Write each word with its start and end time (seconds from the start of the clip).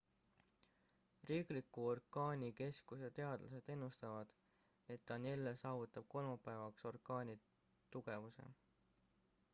riikliku 1.31 1.83
orkaanikeskuse 1.89 3.11
teadlased 3.19 3.69
ennustavad 3.75 4.33
et 4.97 5.05
danielle 5.13 5.55
saavutab 5.63 6.11
kolmapäevaks 6.17 6.91
orkaani 6.93 7.39
tugevuse 7.99 8.51